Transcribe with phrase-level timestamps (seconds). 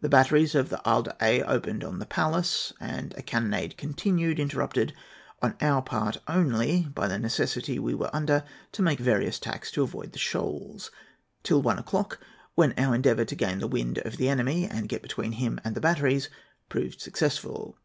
[0.00, 4.92] The batteries on I'lsle d'Aix opened on the Pallas, and a cannonade continued, interrupted
[5.42, 9.82] on our part only by the necessity we were under to make various tacks to
[9.82, 10.92] avoid the shoals,
[11.42, 12.20] till one o'clock,
[12.54, 15.74] when our endeavour to gain the wind of the enemy and get between him and
[15.74, 16.28] the batteries
[16.68, 17.76] proved successful.